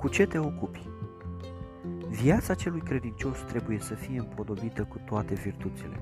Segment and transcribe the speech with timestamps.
[0.00, 0.88] Cu ce te ocupi?
[2.08, 5.98] Viața celui credincios trebuie să fie împodobită cu toate virtuțile,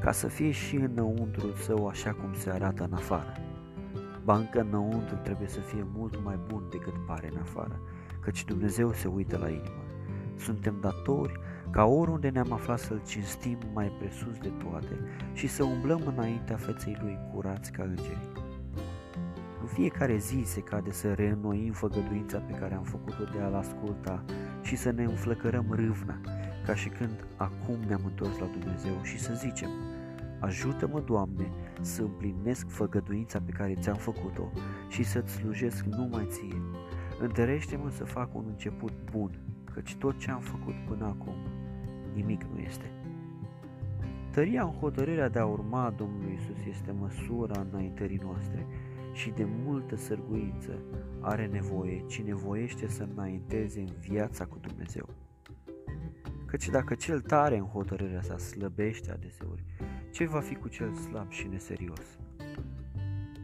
[0.00, 3.32] ca să fie și înăuntru său așa cum se arată în afară.
[4.24, 7.80] Banca înăuntru trebuie să fie mult mai bun decât pare în afară,
[8.20, 9.84] căci Dumnezeu se uită la inimă.
[10.36, 11.40] Suntem datori
[11.70, 14.98] ca oriunde ne-am aflat să-L cinstim mai presus de toate
[15.32, 18.43] și să umblăm înaintea feței Lui curați ca îngerii.
[19.64, 24.24] În fiecare zi se cade să reînnoim făgăduința pe care am făcut-o de a-L asculta
[24.62, 26.20] și să ne înflăcărăm râvna,
[26.66, 29.68] ca și când acum ne-am întors la Dumnezeu și să zicem,
[30.40, 31.50] Ajută-mă, Doamne,
[31.80, 34.50] să împlinesc făgăduința pe care ți-am făcut-o
[34.88, 36.62] și să-ți slujesc numai ție.
[37.20, 39.40] Întărește-mă să fac un început bun,
[39.72, 41.34] căci tot ce am făcut până acum,
[42.14, 42.90] nimic nu este.
[44.30, 48.66] Tăria în hotărârea de a urma Domnului Isus este măsura înaintării noastre
[49.14, 50.78] și de multă sărguință
[51.20, 55.08] are nevoie cine voiește să înainteze în viața cu Dumnezeu.
[56.46, 59.64] Căci dacă cel tare în hotărârea sa slăbește adeseori,
[60.12, 62.18] ce va fi cu cel slab și neserios?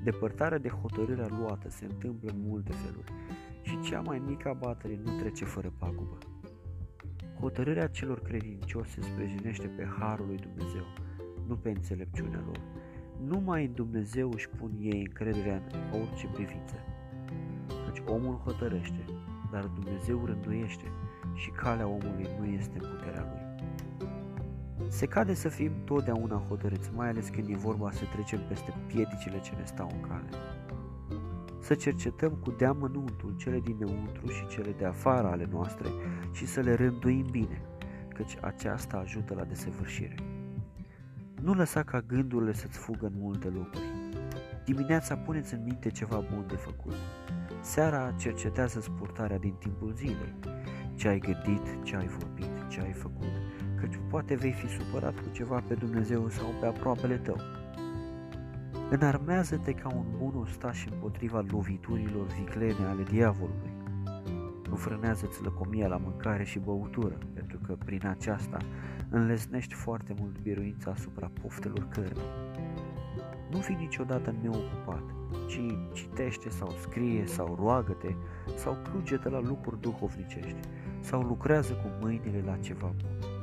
[0.05, 3.13] Depărtarea de hotărârea luată se întâmplă în multe feluri
[3.63, 6.19] și cea mai mică abatere nu trece fără pagubă.
[7.41, 10.85] Hotărârea celor credincioși se sprijinește pe harul lui Dumnezeu,
[11.47, 12.61] nu pe înțelepciunea lor.
[13.27, 16.75] Numai în Dumnezeu își pun ei încrederea în orice privință.
[17.87, 19.05] Căci omul hotărăște,
[19.51, 20.85] dar Dumnezeu rânduiește
[21.35, 23.51] și calea omului nu este în puterea lui.
[24.89, 29.41] Se cade să fim totdeauna hotărâți, mai ales când e vorba să trecem peste piedicile
[29.41, 30.29] ce ne stau în cale.
[31.61, 35.89] Să cercetăm cu deamănuntul cele dinăuntru și cele de afară ale noastre
[36.33, 37.63] și să le rânduim bine,
[38.09, 40.15] căci aceasta ajută la desăvârșire.
[41.43, 43.93] Nu lăsa ca gândurile să-ți fugă în multe locuri.
[44.65, 46.95] Dimineața puneți în minte ceva bun de făcut.
[47.61, 50.35] Seara cercetează spurtarea din timpul zilei.
[50.95, 53.33] Ce ai gândit, ce ai vorbit, ce ai făcut,
[53.81, 57.37] căci poate vei fi supărat cu ceva pe Dumnezeu sau pe aproapele tău.
[58.91, 63.73] Înarmează-te ca un bun ostaș împotriva loviturilor viclene ale diavolului.
[64.71, 68.57] Înfrânează-ți lăcomia la mâncare și băutură, pentru că prin aceasta
[69.09, 72.31] înlesnești foarte mult biruința asupra poftelor cărnii.
[73.51, 75.03] Nu fi niciodată neocupat,
[75.49, 75.61] ci
[75.93, 78.15] citește sau scrie sau roagă-te
[78.57, 80.61] sau cluge la lucruri duhovnicești
[81.01, 83.40] sau lucrează cu mâinile la ceva bun.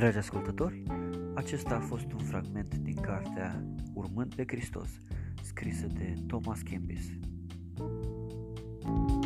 [0.00, 0.82] Dragi ascultători,
[1.34, 4.88] acesta a fost un fragment din cartea Urmând pe Hristos,
[5.42, 7.10] scrisă de Thomas Kempis.
[8.82, 9.19] thank you